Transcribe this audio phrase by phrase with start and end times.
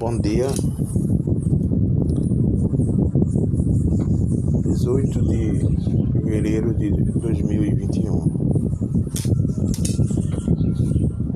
[0.00, 0.46] Bom dia.
[4.64, 5.58] 18 de
[6.12, 8.14] fevereiro de 2021.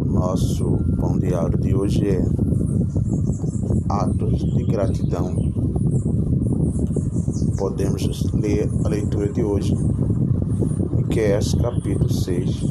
[0.07, 2.25] Nosso pão diário de hoje é
[3.91, 5.35] atos de gratidão.
[7.59, 9.77] Podemos ler a leitura de hoje,
[10.97, 12.63] Miqueias capítulo 6,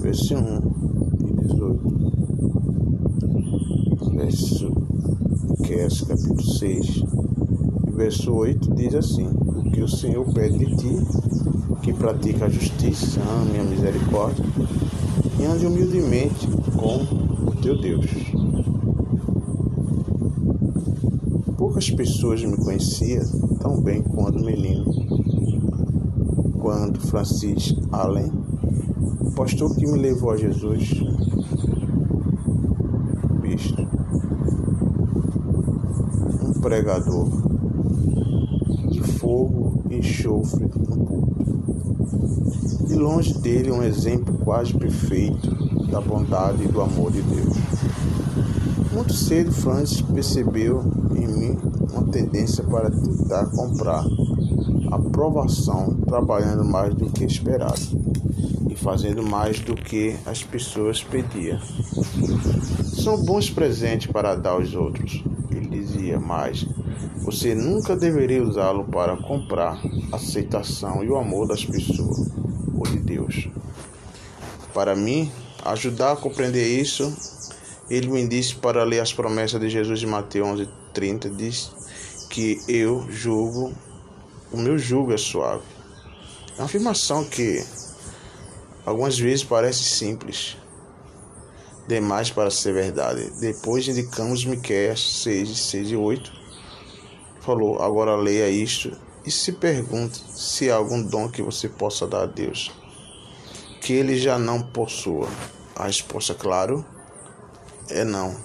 [0.00, 0.62] versículo
[1.20, 2.05] 1 e 18.
[4.16, 4.72] Verso
[5.50, 7.04] Miqueias capítulo 6,
[7.94, 10.96] verso 8 diz assim: O que o Senhor pede de ti,
[11.82, 14.42] que pratica a justiça, ame a misericórdia
[15.38, 17.02] e ande humildemente com
[17.46, 18.06] o teu Deus.
[21.58, 23.22] Poucas pessoas me conheciam
[23.60, 24.84] tão bem quando menino.
[26.58, 28.32] Quando Francis Allen,
[29.20, 31.02] o pastor que me levou a Jesus,
[33.42, 33.80] visto
[36.42, 37.28] um pregador
[38.90, 42.86] de fogo e enxofre no púlpito.
[42.88, 45.48] De longe dele um exemplo quase perfeito
[45.88, 47.56] da bondade e do amor de Deus.
[48.92, 50.82] Muito cedo Francis percebeu
[51.14, 51.58] em mim
[51.92, 54.04] uma tendência para tentar comprar
[54.90, 57.80] aprovação, trabalhando mais do que esperado
[58.68, 61.60] e fazendo mais do que as pessoas pediam.
[63.04, 65.22] São bons presentes para dar aos outros,
[65.56, 66.66] ele dizia, mas
[67.22, 69.80] você nunca deveria usá-lo para comprar
[70.12, 72.28] a aceitação e o amor das pessoas
[72.74, 73.48] ou de Deus.
[74.72, 75.30] Para mim,
[75.64, 77.14] ajudar a compreender isso,
[77.88, 80.60] ele me disse para ler as promessas de Jesus de Mateus
[80.94, 81.72] 11:30, diz
[82.28, 83.72] que eu julgo,
[84.52, 85.64] o meu jugo é suave.
[86.56, 87.64] É uma afirmação que
[88.84, 90.56] algumas vezes parece simples,
[91.86, 93.30] demais para ser verdade.
[93.40, 96.32] Depois indicamos Miqueias 6, 6 e 8.
[97.40, 102.22] Falou, agora leia isto e se pergunte se há algum dom que você possa dar
[102.22, 102.72] a Deus,
[103.80, 105.28] que ele já não possua.
[105.74, 106.84] A resposta, claro,
[107.88, 108.36] é não.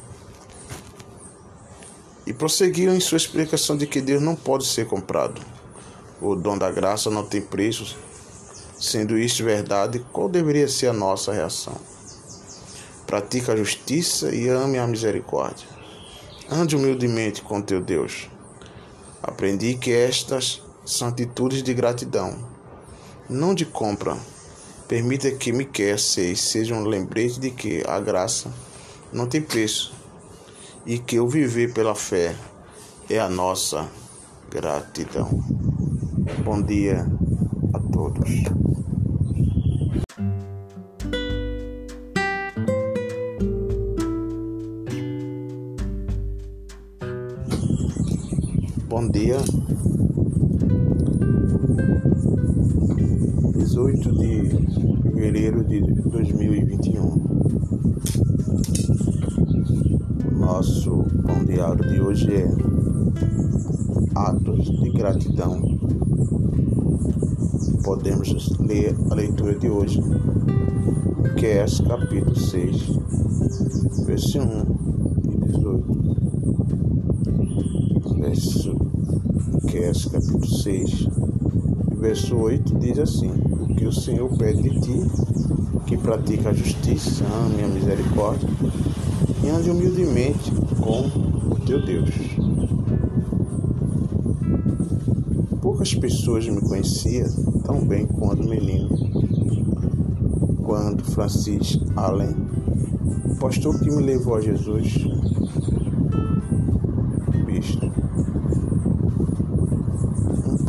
[2.25, 5.41] E prosseguiu em sua explicação de que Deus não pode ser comprado.
[6.21, 7.97] O dom da graça não tem preço.
[8.79, 11.75] Sendo isso verdade, qual deveria ser a nossa reação?
[13.11, 15.67] Pratica a justiça e ame a misericórdia.
[16.49, 18.29] Ande humildemente com teu Deus.
[19.21, 22.37] Aprendi que estas são atitudes de gratidão,
[23.29, 24.17] não de compra.
[24.87, 28.49] Permita que Miqueias 6 seja um lembrete de que a graça
[29.11, 29.93] não tem preço
[30.85, 32.33] e que o viver pela fé
[33.09, 33.89] é a nossa
[34.49, 35.27] gratidão.
[36.45, 37.05] Bom dia
[37.73, 38.70] a todos.
[48.91, 49.37] Bom dia.
[53.55, 54.49] 18 de
[55.01, 57.01] fevereiro de 2021.
[60.37, 62.51] Nosso pão diário de hoje é
[64.13, 65.61] atos de gratidão.
[67.85, 70.03] Podemos ler a leitura de hoje,
[71.37, 72.99] que é capítulo 6,
[74.05, 74.67] versículo
[75.25, 76.01] 1 e 18.
[78.19, 78.80] Verso
[79.77, 81.07] é capítulo 6,
[81.97, 84.99] verso 8 diz assim: O que o Senhor pede de ti,
[85.87, 88.49] que pratica a justiça, ame a misericórdia
[89.41, 91.07] e ande humildemente com
[91.53, 92.09] o teu Deus.
[95.61, 97.29] Poucas pessoas me conheciam
[97.63, 98.89] tão bem quando menino.
[100.65, 102.35] Quando Francis Allen,
[103.25, 104.97] o pastor que me levou a Jesus,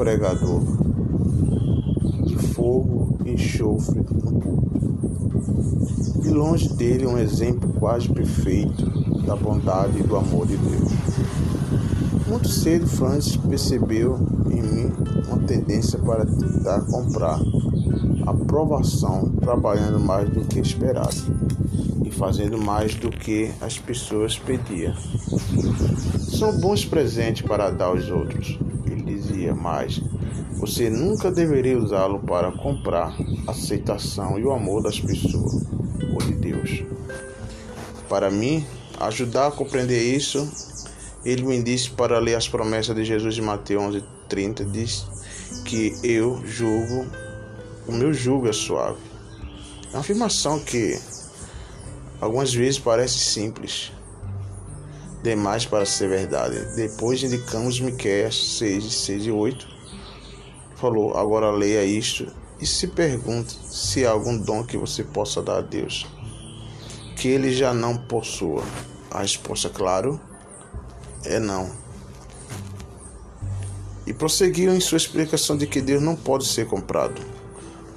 [0.03, 0.63] pregador
[2.25, 4.05] de fogo e enxofre no
[4.41, 6.21] púlpito.
[6.21, 8.85] De longe dele um exemplo quase perfeito
[9.25, 10.91] da bondade e do amor de Deus.
[12.27, 14.19] Muito cedo Francis percebeu
[14.51, 14.93] em mim
[15.29, 17.39] uma tendência para tentar comprar
[18.27, 21.15] aprovação, trabalhando mais do que esperado
[22.05, 24.95] e fazendo mais do que as pessoas pediam.
[26.19, 28.59] São bons presentes para dar aos outros,
[29.05, 30.01] dizia, mas
[30.57, 33.17] você nunca deveria usá-lo para comprar
[33.47, 35.65] a aceitação e o amor das pessoas
[36.13, 36.85] ou de Deus.
[38.09, 38.65] Para mim,
[39.01, 40.49] ajudar a compreender isso,
[41.25, 45.07] ele me disse para ler as promessas de Jesus de Mateus 11:30 diz
[45.65, 47.07] que eu julgo,
[47.87, 49.01] o meu jugo é suave.
[49.87, 50.99] É uma afirmação que
[52.21, 53.93] algumas vezes parece simples,
[55.23, 56.75] demais para ser verdade.
[56.75, 59.67] Depois indicamos Miqueias 6, 6 e 8.
[60.77, 62.27] Falou, agora leia isto
[62.61, 66.07] e se pergunte se há algum dom que você possa dar a Deus,
[67.17, 68.65] que ele já não possua.
[69.11, 70.21] A resposta, claro,
[71.25, 71.71] é não.
[74.07, 77.21] E prosseguiram em sua explicação de que Deus não pode ser comprado.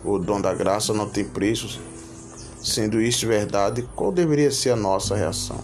[0.03, 1.79] O dom da graça não tem preço.
[2.61, 5.59] Sendo isto verdade, qual deveria ser a nossa reação?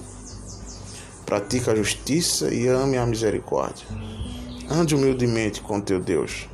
[1.31, 3.88] Pratica a justiça e ame a misericórdia.
[4.69, 6.50] Ande humildemente com teu Deus.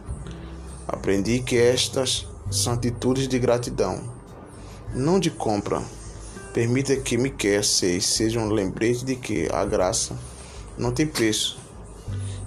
[0.87, 3.99] Aprendi que estas são atitudes de gratidão,
[4.93, 5.81] não de compra.
[6.53, 10.15] Permita que me quer seja um lembrete de que a graça
[10.77, 11.57] não tem preço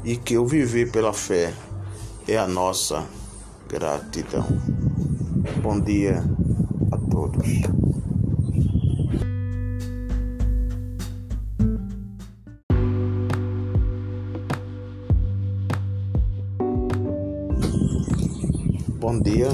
[0.05, 1.53] e que o viver pela fé
[2.29, 3.09] é a nossa
[3.69, 4.47] gratidão.
[5.61, 6.23] Bom dia
[6.93, 7.90] a todos.
[19.01, 19.49] Bom dia.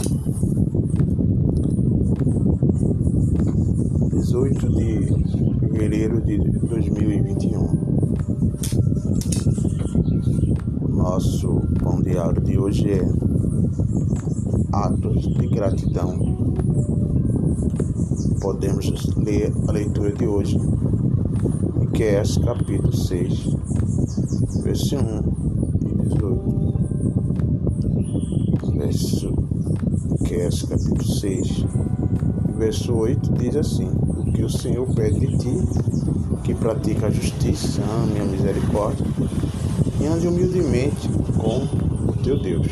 [4.13, 5.07] 18 de
[5.61, 7.61] fevereiro de 2021.
[10.89, 13.09] Nosso pão diário de hoje é
[14.73, 16.19] atos de gratidão.
[18.41, 20.59] Podemos ler a leitura de hoje,
[21.79, 23.47] Miqueias capítulo 6,
[24.65, 25.01] verso 1
[25.89, 26.56] e 18
[28.87, 29.35] verso
[30.21, 31.65] Miqueias capítulo 6,
[32.57, 35.59] verso 8 diz assim: O que o Senhor pede de ti,
[36.45, 39.05] que pratica a justiça, ame a misericórdia
[40.01, 41.65] e ande humildemente com
[42.11, 42.69] o teu Deus.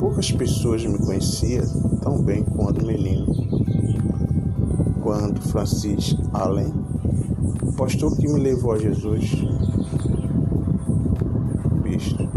[0.00, 1.64] Poucas pessoas me conheciam
[2.02, 3.26] tão bem quanto menino,
[5.04, 6.72] quando Francis Allen,
[7.62, 9.30] o pastor que me levou a Jesus,
[11.96, 12.28] Cristo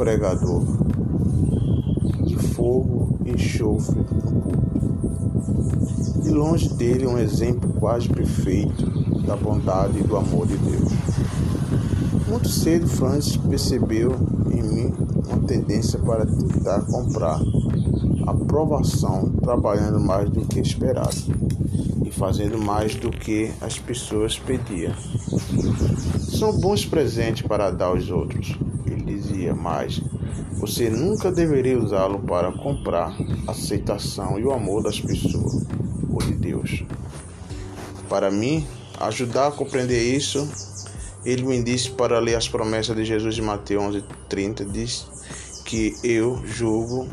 [0.00, 0.62] pregador
[2.24, 4.70] de fogo e enxofre no púlpito.
[6.26, 8.88] E longe dele um exemplo quase perfeito
[9.26, 10.90] da bondade e do amor de Deus.
[12.26, 14.16] Muito cedo Francis percebeu
[14.50, 14.94] em mim
[15.28, 17.38] uma tendência para tentar comprar
[18.26, 21.14] aprovação trabalhando mais do que esperado
[22.06, 24.94] e fazendo mais do que as pessoas pediam.
[26.38, 28.56] São bons presentes para dar aos outros,
[28.96, 30.00] dizia, mas
[30.58, 33.16] você nunca deveria usá-lo para comprar
[33.46, 35.64] a aceitação e o amor das pessoas
[36.08, 36.84] ou de Deus.
[38.08, 38.66] Para mim,
[38.98, 40.48] ajudar a compreender isso,
[41.24, 43.96] ele me disse para ler as promessas de Jesus de Mateus
[44.28, 45.06] 11:30 diz
[45.64, 47.08] que eu julgo,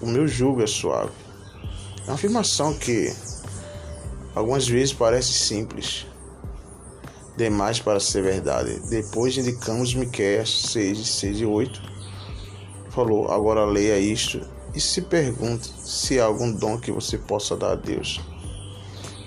[0.00, 1.12] o meu jugo é suave.
[2.06, 3.12] É uma afirmação que
[4.34, 6.06] algumas vezes parece simples,
[7.36, 8.80] demais para ser verdade.
[8.88, 11.82] Depois indicamos Miqueias 6, 6 e 8.
[12.90, 14.40] Falou, agora leia isto
[14.74, 18.20] e se pergunte se há algum dom que você possa dar a Deus,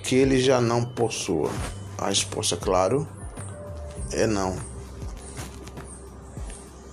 [0.03, 1.49] que ele já não possua.
[1.97, 3.07] A resposta, claro,
[4.11, 4.57] é não.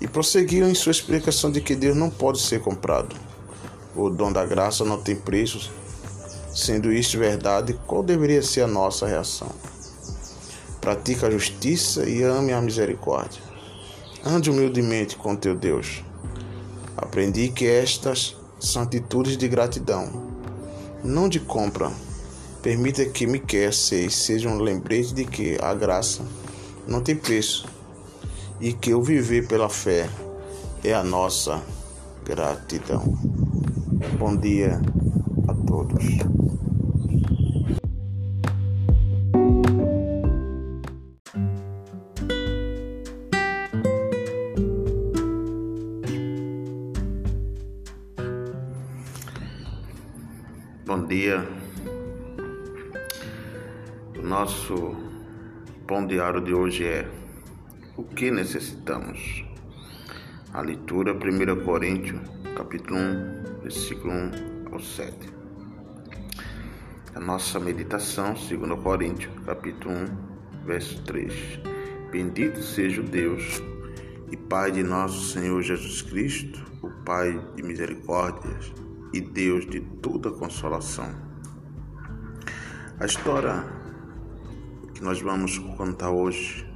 [0.01, 3.15] E prosseguiram em sua explicação de que Deus não pode ser comprado.
[3.95, 5.71] O dom da graça não tem preço.
[6.53, 9.49] Sendo isto verdade, qual deveria ser a nossa reação?
[10.85, 13.41] Pratica a justiça e ame a misericórdia.
[14.23, 16.05] Ande humildemente com teu Deus.
[16.95, 20.31] Aprendi que estas são atitudes de gratidão,
[21.03, 21.91] não de compra.
[22.63, 26.23] Permita que me quer seja um lembrete de que a graça
[26.87, 27.67] não tem preço
[28.61, 30.07] e que o viver pela fé
[30.85, 31.63] é a nossa
[32.27, 33.03] gratidão.
[34.19, 34.83] Bom dia
[35.49, 36.44] a todos.
[50.87, 51.49] Bom dia.
[54.19, 54.95] O nosso
[55.87, 57.09] pão diário de hoje é
[57.97, 59.47] o que necessitamos.
[60.53, 62.21] A leitura 1 Coríntios,
[62.55, 64.31] capítulo 1, versículo 1
[64.73, 65.17] ao 7.
[67.15, 71.33] A nossa meditação, 2 Coríntios, capítulo 1, verso 3.
[72.13, 73.63] Bendito seja o Deus
[74.31, 78.71] e Pai de nosso Senhor Jesus Cristo, o Pai de misericórdias
[79.15, 81.09] e Deus de toda consolação.
[82.99, 83.65] A história
[84.93, 86.69] que nós vamos contar hoje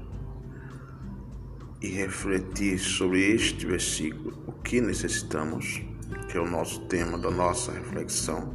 [1.82, 5.82] e refletir sobre este versículo, o que necessitamos,
[6.28, 8.54] que é o nosso tema da nossa reflexão,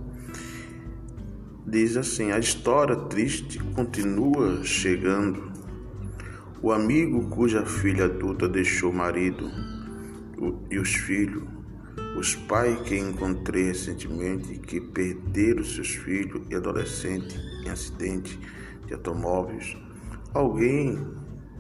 [1.68, 5.52] diz assim: a história triste continua chegando.
[6.62, 9.52] O amigo cuja filha adulta deixou o marido
[10.72, 11.44] e os filhos,
[12.18, 17.36] os pais que encontrei recentemente que perderam seus filhos e adolescentes
[17.66, 18.40] em acidente
[18.86, 19.76] de automóveis,
[20.34, 20.98] alguém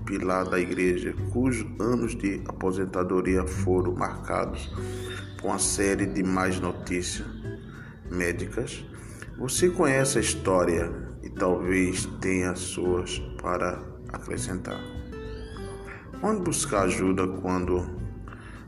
[0.06, 4.72] pilar da igreja cujos anos de aposentadoria foram marcados
[5.40, 7.28] por uma série de mais notícias
[8.10, 8.86] médicas.
[9.38, 10.92] Você conhece a história
[11.24, 14.80] e talvez tenha suas para acrescentar.
[16.22, 17.90] Onde buscar ajuda quando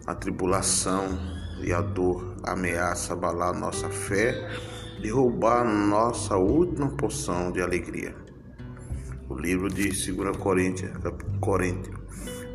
[0.06, 1.18] a tribulação
[1.62, 4.50] e a dor ameaça abalar nossa fé
[5.02, 8.16] e roubar nossa última porção de alegria?
[9.30, 10.92] O livro de 2 Coríntios,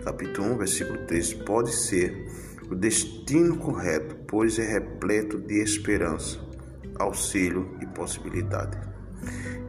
[0.05, 2.27] capítulo 1, versículo 3, pode ser
[2.71, 6.39] o destino correto, pois é repleto de esperança,
[6.99, 8.79] auxílio e possibilidade.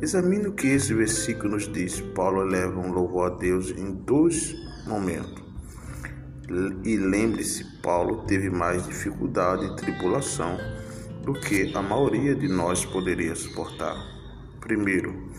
[0.02, 2.00] Examine o que esse versículo nos diz.
[2.00, 4.56] Paulo eleva um louvor a Deus em dois
[4.88, 5.41] momentos.
[6.84, 10.58] E lembre-se, Paulo teve mais dificuldade e tribulação
[11.24, 13.96] do que a maioria de nós poderia suportar.
[14.60, 15.32] Primeiro,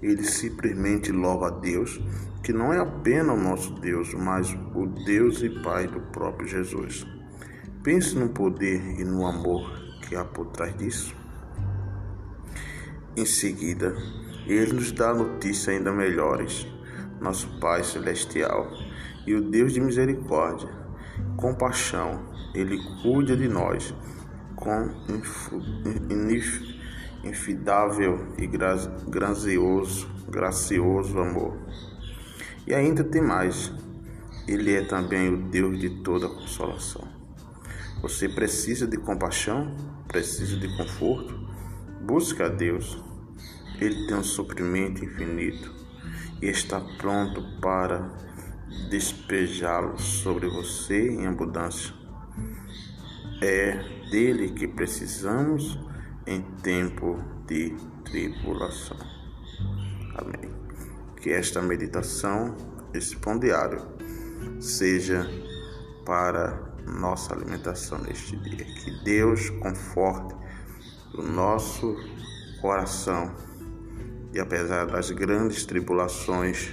[0.00, 2.00] ele simplesmente louva a Deus,
[2.42, 7.06] que não é apenas o nosso Deus, mas o Deus e Pai do próprio Jesus.
[7.82, 9.70] Pense no poder e no amor
[10.02, 11.14] que há por trás disso.
[13.16, 13.94] Em seguida,
[14.46, 16.66] ele nos dá notícias ainda melhores.
[17.20, 18.70] Nosso Pai Celestial
[19.26, 20.68] e o Deus de misericórdia,
[21.36, 22.20] compaixão,
[22.54, 23.94] ele cuida de nós
[24.56, 24.90] com
[27.24, 31.56] infidável e gracioso, gracioso amor.
[32.66, 33.72] E ainda tem mais.
[34.46, 37.06] Ele é também o Deus de toda consolação.
[38.02, 39.74] Você precisa de compaixão,
[40.06, 41.34] precisa de conforto.
[42.02, 43.02] Busca a Deus.
[43.80, 45.74] Ele tem um suprimento infinito
[46.40, 48.10] e está pronto para
[48.88, 51.94] despejá-lo sobre você em abundância.
[53.42, 53.72] É
[54.10, 55.78] dele que precisamos
[56.26, 58.96] em tempo de tribulação.
[60.16, 60.50] Amém.
[61.20, 62.56] Que esta meditação,
[62.92, 63.82] esse pão diário,
[64.60, 65.28] seja
[66.04, 68.64] para nossa alimentação neste dia.
[68.64, 70.34] Que Deus conforte
[71.14, 71.96] o nosso
[72.60, 73.34] coração
[74.32, 76.72] e apesar das grandes tribulações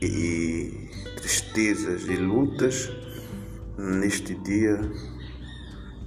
[0.00, 2.90] e tristezas e lutas
[3.76, 4.80] neste dia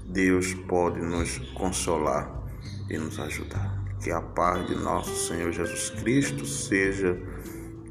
[0.05, 2.43] Deus pode nos consolar
[2.89, 3.83] e nos ajudar.
[4.01, 7.17] Que a paz de nosso Senhor Jesus Cristo seja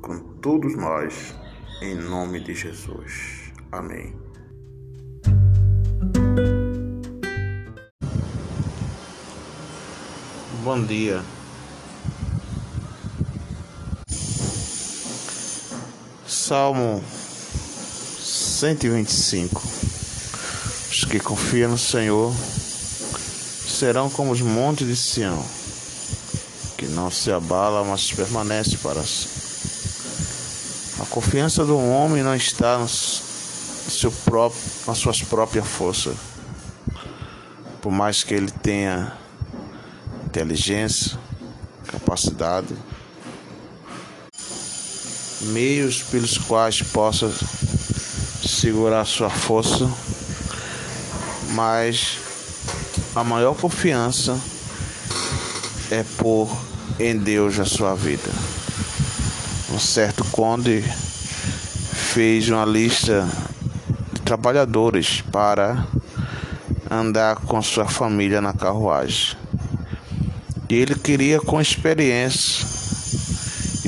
[0.00, 1.34] com todos nós,
[1.80, 3.52] em nome de Jesus.
[3.72, 4.14] Amém.
[10.62, 11.20] Bom dia.
[16.44, 17.00] Salmo
[18.20, 19.62] 125
[20.90, 22.34] os que confiam no Senhor
[23.68, 25.40] serão como os montes de Sião,
[26.76, 29.40] que não se abala, mas permanece para sempre.
[31.00, 36.16] A confiança do homem não está no seu próprio, nas suas próprias forças.
[37.80, 39.16] Por mais que ele tenha
[40.26, 41.16] inteligência,
[41.86, 42.74] capacidade,
[45.42, 47.32] meios pelos quais possa
[48.44, 49.90] segurar sua força
[51.52, 52.18] mas
[53.14, 54.38] a maior confiança
[55.90, 56.50] é por
[56.98, 58.30] em Deus a sua vida.
[59.72, 63.28] Um certo conde fez uma lista
[64.12, 65.86] de trabalhadores para
[66.90, 69.36] andar com sua família na carruagem.
[70.68, 72.71] E ele queria com experiência.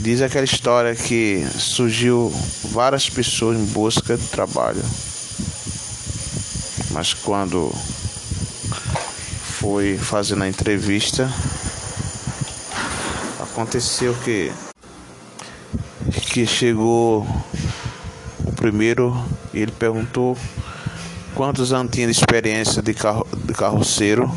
[0.05, 2.31] Diz aquela história que surgiu
[2.65, 4.83] várias pessoas em busca de trabalho.
[6.91, 7.73] Mas quando
[9.59, 11.27] foi fazendo a entrevista,
[13.41, 14.53] aconteceu que
[16.31, 17.27] que chegou
[18.45, 19.19] o primeiro
[19.55, 20.37] e ele perguntou
[21.35, 24.31] quantos anos tinha de experiência de, carro, de carroceiro.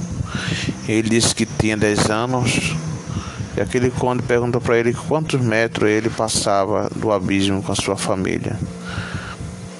[0.88, 2.87] Ele disse que tinha 10 anos.
[3.58, 7.98] E aquele conde perguntou para ele quantos metros ele passava do abismo com a sua
[7.98, 8.56] família.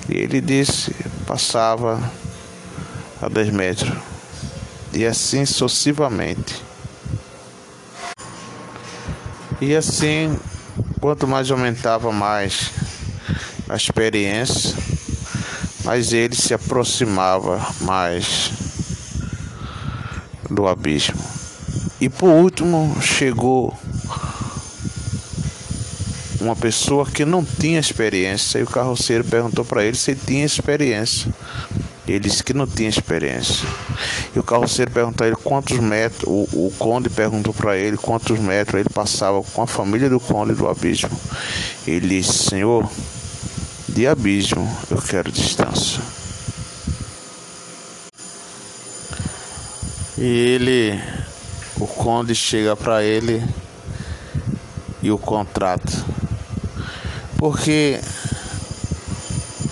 [0.10, 0.92] E ele disse:
[1.28, 2.02] passava
[3.22, 3.94] a 10 metros,
[4.92, 6.56] e assim sucessivamente.
[9.62, 10.40] E assim,
[11.00, 12.72] quanto mais aumentava mais
[13.70, 14.76] a experiência,
[15.84, 18.52] mais ele se aproximava mais
[20.50, 21.37] do abismo.
[22.00, 23.78] E por último, chegou
[26.40, 30.46] uma pessoa que não tinha experiência e o carroceiro perguntou para ele se ele tinha
[30.46, 31.34] experiência.
[32.08, 33.68] Ele disse que não tinha experiência.
[34.34, 38.40] E o carroceiro perguntou a ele quantos metros, o, o conde perguntou para ele quantos
[38.40, 41.20] metros ele passava com a família do conde do abismo.
[41.86, 42.90] Ele disse: Senhor,
[43.90, 46.02] de abismo eu quero distância.
[50.18, 51.00] E ele,
[51.80, 53.44] o conde chega para ele
[55.02, 55.92] e o contrata.
[57.38, 58.00] Porque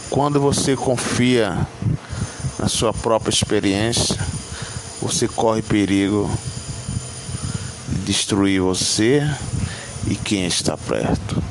[0.09, 1.67] quando você confia
[2.59, 4.17] na sua própria experiência,
[5.01, 6.29] você corre perigo
[7.89, 9.27] de destruir você
[10.07, 11.43] e quem está perto.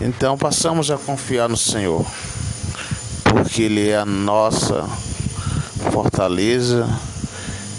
[0.00, 2.04] Então passamos a confiar no Senhor,
[3.24, 4.88] porque Ele é a nossa
[5.90, 6.86] fortaleza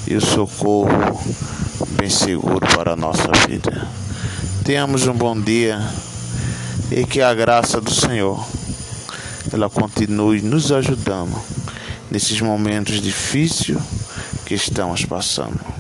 [0.08, 0.90] e o socorro
[1.96, 3.88] bem seguro para a nossa vida.
[4.64, 5.80] Tenhamos um bom dia
[6.92, 8.46] e que a graça do Senhor
[9.52, 11.36] ela continue nos ajudando
[12.12, 13.78] nesses momentos difíceis
[14.46, 15.75] que estamos passando.